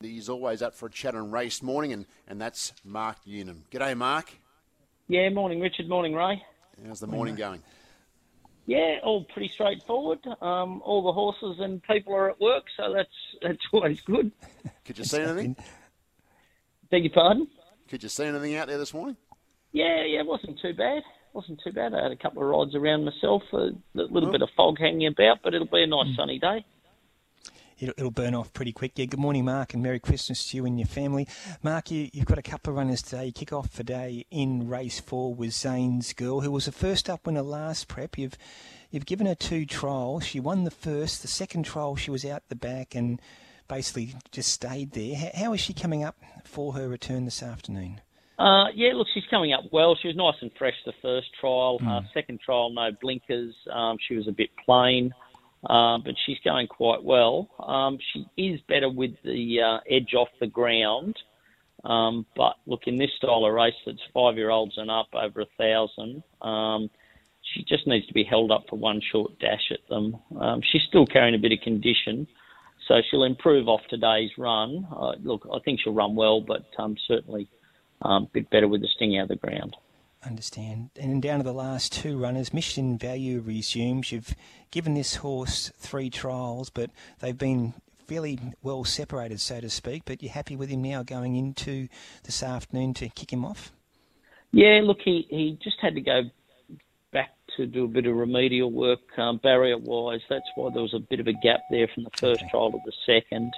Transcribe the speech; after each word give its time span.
He's 0.00 0.28
always 0.28 0.62
up 0.62 0.76
for 0.76 0.86
a 0.86 0.90
chat 0.90 1.16
on 1.16 1.32
race 1.32 1.60
morning, 1.60 1.92
and, 1.92 2.06
and 2.28 2.40
that's 2.40 2.72
Mark 2.84 3.16
Newnham. 3.26 3.64
G'day, 3.68 3.96
Mark. 3.96 4.32
Yeah, 5.08 5.28
morning, 5.30 5.58
Richard. 5.58 5.88
Morning, 5.88 6.14
Ray. 6.14 6.40
How's 6.86 7.00
the 7.00 7.08
morning 7.08 7.34
going? 7.34 7.64
Yeah, 8.66 8.98
all 9.02 9.24
pretty 9.24 9.48
straightforward. 9.48 10.20
Um, 10.40 10.82
all 10.84 11.02
the 11.02 11.12
horses 11.12 11.56
and 11.58 11.82
people 11.82 12.14
are 12.14 12.30
at 12.30 12.40
work, 12.40 12.62
so 12.76 12.92
that's 12.94 13.08
that's 13.42 13.58
always 13.72 14.00
good. 14.02 14.30
Could 14.84 14.98
you 14.98 15.04
see 15.04 15.20
anything? 15.20 15.56
Beg 16.92 17.02
your 17.02 17.12
pardon? 17.12 17.48
Could 17.88 18.04
you 18.04 18.08
see 18.08 18.26
anything 18.26 18.54
out 18.54 18.68
there 18.68 18.78
this 18.78 18.94
morning? 18.94 19.16
Yeah, 19.72 20.04
yeah, 20.04 20.20
it 20.20 20.26
wasn't 20.26 20.60
too 20.60 20.74
bad. 20.74 21.02
wasn't 21.32 21.60
too 21.64 21.72
bad. 21.72 21.92
I 21.92 22.04
had 22.04 22.12
a 22.12 22.16
couple 22.16 22.40
of 22.40 22.48
rides 22.48 22.76
around 22.76 23.04
myself, 23.04 23.42
a 23.52 23.70
little 23.94 24.30
bit 24.30 24.42
of 24.42 24.48
fog 24.56 24.78
hanging 24.78 25.08
about, 25.08 25.38
but 25.42 25.54
it'll 25.54 25.66
be 25.66 25.82
a 25.82 25.88
nice 25.88 26.14
sunny 26.14 26.38
day 26.38 26.64
it'll, 27.78 27.94
it'll 27.96 28.10
burn 28.10 28.34
off 28.34 28.52
pretty 28.52 28.72
quick. 28.72 28.92
Yeah, 28.96 29.06
good 29.06 29.20
morning, 29.20 29.44
Mark, 29.44 29.74
and 29.74 29.82
Merry 29.82 30.00
Christmas 30.00 30.50
to 30.50 30.56
you 30.56 30.66
and 30.66 30.78
your 30.78 30.86
family. 30.86 31.26
Mark, 31.62 31.90
you, 31.90 32.08
have 32.14 32.26
got 32.26 32.38
a 32.38 32.42
couple 32.42 32.72
of 32.72 32.76
runners 32.76 33.02
today. 33.02 33.26
You 33.26 33.32
kick 33.32 33.52
off 33.52 33.74
today 33.74 34.26
in 34.30 34.68
race 34.68 35.00
four 35.00 35.34
with 35.34 35.52
Zane's 35.52 36.12
Girl, 36.12 36.40
who 36.40 36.50
was 36.50 36.66
the 36.66 36.72
first 36.72 37.08
up 37.08 37.26
winner 37.26 37.42
last 37.42 37.88
prep. 37.88 38.18
You've 38.18 38.36
you've 38.90 39.06
given 39.06 39.26
her 39.26 39.34
two 39.34 39.66
trials. 39.66 40.24
She 40.24 40.40
won 40.40 40.64
the 40.64 40.70
first. 40.70 41.22
The 41.22 41.28
second 41.28 41.64
trial, 41.64 41.96
she 41.96 42.10
was 42.10 42.24
out 42.24 42.42
the 42.48 42.56
back 42.56 42.94
and 42.94 43.20
basically 43.68 44.14
just 44.32 44.50
stayed 44.50 44.92
there. 44.92 45.16
How, 45.16 45.30
how 45.34 45.52
is 45.52 45.60
she 45.60 45.72
coming 45.74 46.04
up 46.04 46.16
for 46.44 46.74
her 46.74 46.88
return 46.88 47.24
this 47.24 47.42
afternoon? 47.42 48.00
Uh, 48.38 48.66
yeah, 48.72 48.92
look, 48.94 49.08
she's 49.12 49.24
coming 49.30 49.52
up 49.52 49.64
well. 49.72 49.96
She 50.00 50.06
was 50.06 50.16
nice 50.16 50.36
and 50.40 50.50
fresh 50.56 50.76
the 50.86 50.92
first 51.02 51.26
trial. 51.40 51.80
Mm. 51.80 51.88
Uh, 51.88 52.00
second 52.14 52.40
trial, 52.40 52.70
no 52.70 52.90
blinkers. 53.00 53.52
Um, 53.72 53.98
she 54.06 54.14
was 54.14 54.28
a 54.28 54.32
bit 54.32 54.50
plain 54.64 55.12
uh, 55.64 55.98
but 55.98 56.14
she's 56.24 56.38
going 56.44 56.66
quite 56.66 57.02
well. 57.02 57.48
Um, 57.58 57.98
she 58.12 58.26
is 58.36 58.60
better 58.68 58.88
with 58.88 59.12
the 59.24 59.60
uh, 59.60 59.78
edge 59.90 60.14
off 60.14 60.28
the 60.40 60.46
ground. 60.46 61.16
Um, 61.84 62.26
but 62.36 62.56
look, 62.66 62.82
in 62.86 62.96
this 62.96 63.10
style 63.16 63.44
of 63.44 63.54
race 63.54 63.74
that's 63.86 63.98
five 64.12 64.36
year 64.36 64.50
olds 64.50 64.74
and 64.76 64.90
up 64.90 65.08
over 65.14 65.42
a 65.42 65.46
thousand, 65.56 66.22
um, 66.42 66.90
she 67.54 67.64
just 67.64 67.86
needs 67.86 68.06
to 68.06 68.14
be 68.14 68.24
held 68.24 68.50
up 68.50 68.64
for 68.68 68.76
one 68.76 69.00
short 69.12 69.38
dash 69.38 69.70
at 69.70 69.88
them. 69.88 70.16
Um, 70.38 70.60
she's 70.70 70.82
still 70.88 71.06
carrying 71.06 71.34
a 71.34 71.38
bit 71.38 71.52
of 71.52 71.60
condition, 71.60 72.26
so 72.86 72.96
she'll 73.08 73.24
improve 73.24 73.68
off 73.68 73.80
today's 73.88 74.30
run. 74.36 74.86
Uh, 74.90 75.12
look, 75.22 75.48
I 75.52 75.58
think 75.64 75.80
she'll 75.80 75.94
run 75.94 76.16
well, 76.16 76.40
but 76.40 76.66
um, 76.78 76.96
certainly 77.06 77.48
um, 78.02 78.24
a 78.24 78.28
bit 78.32 78.50
better 78.50 78.68
with 78.68 78.80
the 78.80 78.88
sting 78.96 79.16
out 79.16 79.24
of 79.24 79.28
the 79.28 79.36
ground. 79.36 79.76
Understand. 80.24 80.90
And 80.96 81.12
then 81.12 81.20
down 81.20 81.38
to 81.38 81.44
the 81.44 81.52
last 81.52 81.92
two 81.92 82.18
runners, 82.18 82.52
Mission 82.52 82.98
Value 82.98 83.40
resumes. 83.40 84.10
You've 84.10 84.34
given 84.70 84.94
this 84.94 85.16
horse 85.16 85.70
three 85.78 86.10
trials, 86.10 86.70
but 86.70 86.90
they've 87.20 87.38
been 87.38 87.74
fairly 88.08 88.38
well 88.62 88.84
separated, 88.84 89.40
so 89.40 89.60
to 89.60 89.70
speak. 89.70 90.02
But 90.04 90.22
you're 90.22 90.32
happy 90.32 90.56
with 90.56 90.70
him 90.70 90.82
now 90.82 91.02
going 91.02 91.36
into 91.36 91.88
this 92.24 92.42
afternoon 92.42 92.94
to 92.94 93.08
kick 93.10 93.32
him 93.32 93.44
off? 93.44 93.72
Yeah, 94.50 94.80
look, 94.82 94.98
he, 95.04 95.26
he 95.30 95.58
just 95.62 95.76
had 95.80 95.94
to 95.94 96.00
go 96.00 96.22
back 97.12 97.30
to 97.56 97.66
do 97.66 97.84
a 97.84 97.88
bit 97.88 98.06
of 98.06 98.16
remedial 98.16 98.72
work 98.72 99.00
um, 99.18 99.38
barrier 99.38 99.78
wise. 99.78 100.20
That's 100.28 100.48
why 100.56 100.70
there 100.72 100.82
was 100.82 100.94
a 100.94 100.98
bit 100.98 101.20
of 101.20 101.26
a 101.26 101.32
gap 101.32 101.60
there 101.70 101.88
from 101.94 102.04
the 102.04 102.10
first 102.18 102.40
okay. 102.40 102.50
trial 102.50 102.72
to 102.72 102.78
the 102.84 102.92
second. 103.06 103.52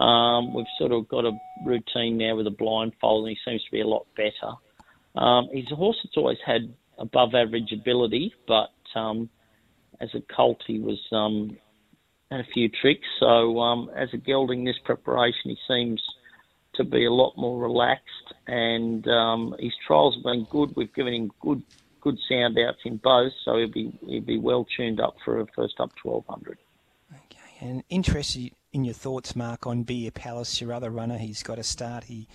Um, 0.00 0.54
we've 0.54 0.66
sort 0.78 0.92
of 0.92 1.08
got 1.08 1.24
a 1.24 1.32
routine 1.64 2.18
now 2.18 2.36
with 2.36 2.46
a 2.46 2.50
blindfold, 2.50 3.26
and 3.26 3.36
he 3.36 3.50
seems 3.50 3.62
to 3.64 3.70
be 3.70 3.80
a 3.80 3.86
lot 3.86 4.06
better. 4.16 4.54
Um, 5.14 5.48
he's 5.52 5.70
a 5.70 5.76
horse 5.76 5.98
that's 6.02 6.16
always 6.16 6.38
had 6.44 6.74
above 6.98 7.34
average 7.34 7.72
ability, 7.72 8.34
but 8.46 8.70
um, 8.94 9.28
as 10.00 10.08
a 10.14 10.20
colt, 10.34 10.62
he 10.66 10.78
was 10.78 10.98
um, 11.12 11.56
had 12.30 12.40
a 12.40 12.46
few 12.52 12.68
tricks. 12.68 13.06
So 13.20 13.60
um, 13.60 13.90
as 13.96 14.08
a 14.12 14.16
gelding, 14.16 14.64
this 14.64 14.78
preparation, 14.84 15.50
he 15.50 15.58
seems 15.68 16.02
to 16.74 16.84
be 16.84 17.04
a 17.04 17.12
lot 17.12 17.34
more 17.36 17.60
relaxed, 17.60 18.32
and 18.46 19.06
um, 19.08 19.54
his 19.58 19.72
trials 19.86 20.14
have 20.14 20.24
been 20.24 20.46
good. 20.50 20.74
We've 20.74 20.94
given 20.94 21.14
him 21.14 21.30
good 21.40 21.62
good 22.00 22.18
sound 22.28 22.58
outs 22.58 22.80
in 22.84 22.96
both, 22.96 23.32
so 23.44 23.58
he'll 23.58 23.70
be 23.70 23.92
he'll 24.06 24.22
be 24.22 24.38
well 24.38 24.66
tuned 24.76 25.00
up 25.00 25.14
for 25.24 25.40
a 25.40 25.46
first 25.54 25.74
up 25.78 25.94
twelve 25.96 26.24
hundred. 26.26 26.58
Okay, 27.12 27.56
and 27.60 27.84
interested 27.90 28.52
in 28.72 28.84
your 28.84 28.94
thoughts, 28.94 29.36
Mark, 29.36 29.66
on 29.66 29.82
Beer 29.82 30.10
Palace, 30.10 30.60
your 30.60 30.72
other 30.72 30.90
runner. 30.90 31.18
He's 31.18 31.42
got 31.42 31.58
a 31.58 31.62
start. 31.62 32.04
He 32.04 32.26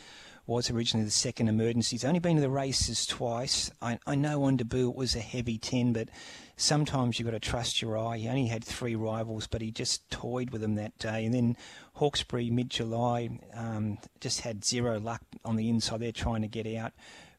was 0.48 0.72
originally 0.72 1.04
the 1.04 1.12
second 1.12 1.50
emergency. 1.50 1.96
He's 1.96 2.06
only 2.06 2.20
been 2.20 2.38
to 2.38 2.42
the 2.42 2.50
races 2.50 3.06
twice. 3.06 3.70
I, 3.82 4.00
I 4.08 4.16
know 4.16 4.44
on 4.44 4.56
debut 4.56 4.90
it 4.90 4.96
was 4.96 5.14
a 5.14 5.20
heavy 5.20 5.58
10, 5.58 5.92
but 5.92 6.08
sometimes 6.56 7.20
you've 7.20 7.28
got 7.28 7.32
to 7.32 7.40
trust 7.40 7.82
your 7.82 7.98
eye. 7.98 8.18
He 8.18 8.30
only 8.30 8.48
had 8.48 8.64
three 8.64 8.96
rivals, 8.96 9.46
but 9.46 9.62
he 9.62 9.72
just 9.72 10.10
toyed 10.10 10.52
with 10.52 10.62
them 10.62 10.76
that 10.76 10.98
day. 11.00 11.26
And 11.26 11.34
then 11.34 11.58
Hawkesbury, 11.96 12.50
mid 12.50 12.70
July, 12.70 13.40
um, 13.54 13.98
just 14.22 14.42
had 14.42 14.64
zero 14.64 15.00
luck 15.00 15.22
on 15.44 15.58
the 15.58 15.70
inside 15.70 16.00
there 16.00 16.14
trying 16.14 16.44
to 16.44 16.48
get 16.48 16.66
out. 16.78 16.94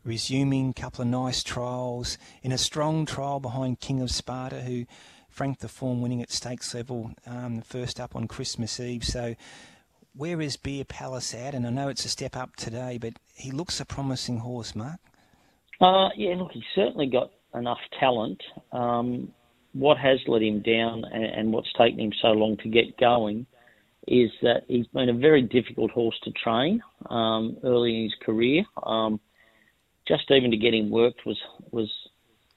Resuming, 0.05 0.71
a 0.71 0.81
couple 0.81 1.03
of 1.03 1.09
nice 1.09 1.43
trials 1.43 2.19
in 2.43 2.53
a 2.53 2.59
strong 2.59 3.07
trial 3.07 3.41
behind 3.41 3.81
King 3.81 4.03
of 4.03 4.11
Sparta, 4.11 4.61
who 4.61 4.85
franked 5.31 5.61
the 5.61 5.69
form 5.69 6.03
winning 6.03 6.21
at 6.21 6.31
stakes 6.31 6.75
level 6.75 7.13
um, 7.27 7.63
first 7.63 8.01
up 8.01 8.15
on 8.15 8.29
Christmas 8.29 8.79
Eve. 8.79 9.05
So 9.05 9.35
where 10.19 10.41
is 10.41 10.56
Beer 10.56 10.84
Palace 10.84 11.33
at? 11.33 11.55
And 11.55 11.65
I 11.65 11.71
know 11.71 11.89
it's 11.89 12.05
a 12.05 12.09
step 12.09 12.37
up 12.37 12.56
today, 12.56 12.99
but 13.01 13.15
he 13.34 13.53
looks 13.53 13.81
a 13.81 13.84
promising 13.84 14.39
horse, 14.39 14.75
Mark. 14.75 14.99
Uh, 15.81 16.09
yeah, 16.17 16.34
look, 16.37 16.51
he's 16.53 16.65
certainly 16.75 17.06
got 17.06 17.31
enough 17.55 17.79
talent. 18.01 18.43
Um, 18.73 19.33
what 19.75 19.97
has 19.97 20.19
let 20.27 20.43
him 20.43 20.61
down 20.61 21.05
and, 21.05 21.25
and, 21.25 21.53
what's 21.53 21.73
taken 21.75 22.01
him 22.01 22.12
so 22.21 22.29
long 22.29 22.56
to 22.59 22.69
get 22.69 22.99
going 22.99 23.47
is 24.09 24.31
that 24.43 24.65
he's 24.67 24.89
been 24.89 25.09
a 25.09 25.15
very 25.15 25.43
difficult 25.43 25.93
horse 25.93 26.19
to 26.25 26.33
train 26.33 26.83
um, 27.09 27.56
early 27.62 27.97
in 27.97 28.03
his 28.05 28.15
career. 28.21 28.65
Um, 28.83 29.21
just 30.09 30.29
even 30.31 30.50
to 30.50 30.56
get 30.56 30.75
him 30.75 30.91
worked 30.91 31.25
was 31.27 31.39
was 31.71 31.91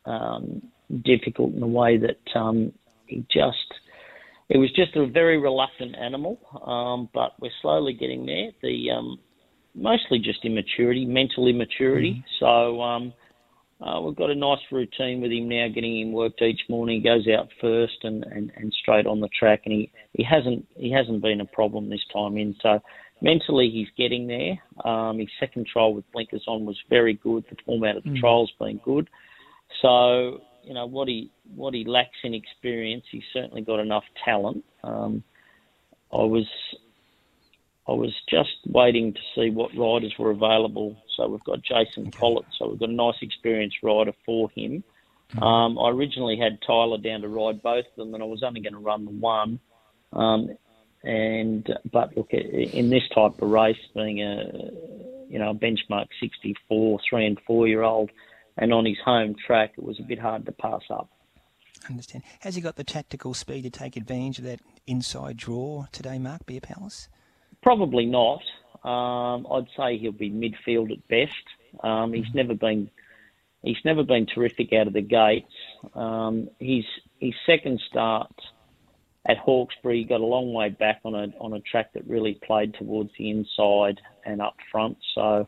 um, 0.05 0.63
difficult 1.03 1.53
in 1.53 1.59
the 1.59 1.67
way 1.67 1.97
that 1.97 2.39
um, 2.39 2.73
he 3.05 3.23
just 3.29 3.57
it 4.51 4.57
was 4.57 4.69
just 4.73 4.97
a 4.97 5.07
very 5.07 5.37
reluctant 5.37 5.95
animal, 5.95 6.37
um, 6.67 7.07
but 7.13 7.31
we're 7.39 7.51
slowly 7.61 7.93
getting 7.93 8.25
there. 8.25 8.51
The 8.61 8.91
um, 8.91 9.17
mostly 9.73 10.19
just 10.19 10.43
immaturity, 10.43 11.05
mental 11.05 11.47
immaturity. 11.47 12.15
Mm-hmm. 12.15 12.45
So 12.45 12.81
um, 12.81 13.13
uh, 13.79 14.01
we've 14.01 14.15
got 14.17 14.29
a 14.29 14.35
nice 14.35 14.59
routine 14.69 15.21
with 15.21 15.31
him 15.31 15.47
now, 15.47 15.67
getting 15.73 16.01
him 16.01 16.11
worked 16.11 16.41
each 16.41 16.59
morning. 16.67 16.97
He 16.97 17.07
goes 17.07 17.29
out 17.29 17.47
first 17.61 18.03
and, 18.03 18.25
and, 18.25 18.51
and 18.57 18.73
straight 18.81 19.05
on 19.07 19.21
the 19.21 19.29
track, 19.39 19.61
and 19.63 19.73
he, 19.73 19.91
he 20.11 20.23
hasn't 20.23 20.67
he 20.75 20.91
hasn't 20.91 21.21
been 21.21 21.39
a 21.39 21.45
problem 21.45 21.89
this 21.89 22.03
time 22.11 22.35
in. 22.35 22.53
So 22.61 22.81
mentally, 23.21 23.69
he's 23.71 23.87
getting 23.97 24.27
there. 24.27 24.59
Um, 24.83 25.19
his 25.19 25.29
second 25.39 25.65
trial 25.71 25.93
with 25.93 26.11
blinkers 26.11 26.43
on 26.45 26.65
was 26.65 26.77
very 26.89 27.13
good. 27.13 27.45
The 27.49 27.55
format 27.65 27.95
of 27.95 28.03
the 28.03 28.09
mm. 28.09 28.19
trial's 28.19 28.51
been 28.59 28.81
good. 28.83 29.09
So 29.81 30.41
you 30.63 30.73
know 30.73 30.85
what 30.85 31.07
he 31.07 31.31
what 31.55 31.73
he 31.73 31.83
lacks 31.83 32.17
in 32.23 32.33
experience, 32.33 33.05
he's 33.11 33.23
certainly 33.33 33.61
got 33.61 33.79
enough 33.79 34.03
talent. 34.23 34.63
Um, 34.83 35.23
I 36.11 36.23
was 36.23 36.47
I 37.87 37.93
was 37.93 38.13
just 38.29 38.57
waiting 38.65 39.13
to 39.13 39.19
see 39.35 39.49
what 39.49 39.75
riders 39.75 40.13
were 40.17 40.31
available. 40.31 40.97
So 41.17 41.27
we've 41.27 41.43
got 41.43 41.61
Jason 41.61 42.07
okay. 42.07 42.17
Collett, 42.17 42.45
so 42.57 42.69
we've 42.69 42.79
got 42.79 42.89
a 42.89 42.93
nice 42.93 43.15
experienced 43.21 43.77
rider 43.83 44.13
for 44.25 44.49
him. 44.55 44.83
Mm-hmm. 45.33 45.43
Um, 45.43 45.79
I 45.79 45.89
originally 45.89 46.37
had 46.37 46.59
Tyler 46.65 46.97
down 46.97 47.21
to 47.21 47.27
ride 47.27 47.61
both 47.61 47.85
of 47.85 47.95
them, 47.95 48.13
and 48.13 48.21
I 48.21 48.25
was 48.25 48.43
only 48.43 48.61
going 48.61 48.73
to 48.73 48.79
run 48.79 49.05
the 49.05 49.11
one. 49.11 49.59
Um, 50.13 50.49
and 51.03 51.67
but 51.91 52.15
look, 52.15 52.31
in 52.31 52.89
this 52.89 53.03
type 53.13 53.41
of 53.41 53.49
race, 53.49 53.77
being 53.95 54.21
a 54.21 54.51
you 55.29 55.39
know 55.39 55.51
a 55.51 55.55
benchmark 55.55 56.07
64 56.19 56.99
three 57.09 57.25
and 57.25 57.39
four 57.47 57.67
year 57.67 57.81
old, 57.81 58.11
and 58.57 58.73
on 58.73 58.85
his 58.85 58.97
home 59.03 59.35
track, 59.35 59.73
it 59.77 59.83
was 59.83 59.99
a 59.99 60.03
bit 60.03 60.19
hard 60.19 60.45
to 60.45 60.51
pass 60.51 60.83
up. 60.89 61.09
Understand. 61.89 62.23
Has 62.41 62.55
he 62.55 62.61
got 62.61 62.75
the 62.75 62.83
tactical 62.83 63.33
speed 63.33 63.63
to 63.63 63.69
take 63.69 63.95
advantage 63.95 64.37
of 64.39 64.45
that 64.45 64.59
inside 64.85 65.37
draw 65.37 65.85
today, 65.91 66.19
Mark 66.19 66.45
Beer 66.45 66.61
Palace? 66.61 67.09
Probably 67.63 68.05
not. 68.05 68.41
Um, 68.83 69.47
I'd 69.51 69.67
say 69.77 69.97
he'll 69.97 70.11
be 70.11 70.29
midfield 70.29 70.91
at 70.91 71.07
best. 71.07 71.33
Um, 71.83 72.13
he's 72.13 72.25
mm-hmm. 72.25 72.37
never 72.37 72.53
been 72.55 72.89
he's 73.63 73.77
never 73.85 74.03
been 74.03 74.25
terrific 74.25 74.73
out 74.73 74.87
of 74.87 74.93
the 74.93 75.01
gates. 75.01 75.53
Um, 75.93 76.49
his 76.59 76.85
his 77.19 77.33
second 77.45 77.81
start 77.89 78.33
at 79.27 79.37
Hawkesbury 79.37 80.03
got 80.03 80.21
a 80.21 80.25
long 80.25 80.53
way 80.53 80.69
back 80.69 81.01
on 81.05 81.13
a 81.13 81.27
on 81.39 81.53
a 81.53 81.59
track 81.59 81.93
that 81.93 82.07
really 82.07 82.39
played 82.45 82.73
towards 82.73 83.11
the 83.17 83.29
inside 83.29 84.01
and 84.25 84.41
up 84.41 84.55
front. 84.71 84.97
So 85.13 85.47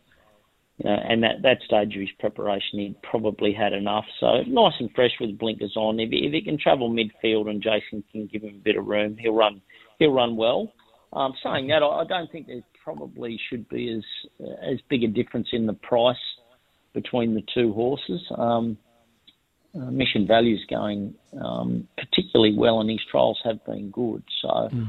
you 0.78 0.90
know, 0.90 0.96
and 0.96 1.24
at 1.24 1.42
that 1.44 1.58
stage 1.66 1.94
of 1.96 2.02
his 2.02 2.10
preparation, 2.20 2.80
he'd 2.80 3.02
probably 3.04 3.54
had 3.54 3.74
enough. 3.74 4.06
So 4.20 4.42
nice 4.48 4.74
and 4.80 4.90
fresh 4.96 5.12
with 5.20 5.38
blinkers 5.38 5.74
on. 5.76 6.00
If 6.00 6.10
he, 6.10 6.26
if 6.26 6.34
he 6.34 6.42
can 6.42 6.58
travel 6.58 6.90
midfield 6.90 7.50
and 7.50 7.62
Jason 7.62 8.04
can 8.12 8.28
give 8.32 8.42
him 8.42 8.56
a 8.56 8.64
bit 8.64 8.78
of 8.78 8.86
room, 8.86 9.16
he'll 9.18 9.36
run. 9.36 9.62
He'll 10.00 10.12
run 10.12 10.36
well. 10.36 10.74
Um, 11.14 11.34
saying 11.44 11.68
that, 11.68 11.84
I 11.84 12.04
don't 12.06 12.32
think 12.32 12.48
there 12.48 12.64
probably 12.84 13.40
should 13.50 13.70
be 13.70 13.90
as 13.90 14.04
as 14.64 14.80
big 14.90 15.04
a 15.04 15.08
difference 15.08 15.48
in 15.54 15.68
the 15.68 15.74
price 15.74 16.16
between 16.94 17.36
the 17.36 17.44
two 17.54 17.72
horses. 17.74 18.22
Um, 18.36 18.78
uh, 19.76 19.90
mission 19.90 20.28
value's 20.28 20.64
going 20.70 21.16
um, 21.42 21.88
particularly 21.98 22.56
well, 22.56 22.80
and 22.82 22.90
his 22.90 23.00
trials 23.10 23.40
have 23.44 23.64
been 23.66 23.90
good. 23.90 24.24
So, 24.42 24.48
mm. 24.48 24.88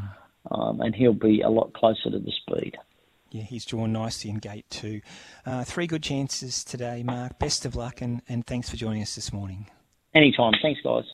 um, 0.50 0.80
and 0.80 0.94
he'll 0.94 1.14
be 1.14 1.40
a 1.40 1.48
lot 1.48 1.72
closer 1.72 2.10
to 2.10 2.18
the 2.18 2.32
speed. 2.42 2.76
Yeah, 3.34 3.42
he's 3.42 3.64
drawn 3.64 3.92
nicely 3.92 4.30
in 4.30 4.36
gate 4.36 4.64
two. 4.70 5.00
Uh, 5.44 5.64
three 5.64 5.88
good 5.88 6.04
chances 6.04 6.62
today, 6.62 7.02
Mark. 7.02 7.36
Best 7.40 7.66
of 7.66 7.74
luck 7.74 8.00
and, 8.00 8.22
and 8.28 8.46
thanks 8.46 8.70
for 8.70 8.76
joining 8.76 9.02
us 9.02 9.16
this 9.16 9.32
morning. 9.32 9.66
Anytime. 10.14 10.52
Thanks, 10.62 10.80
guys. 10.82 11.04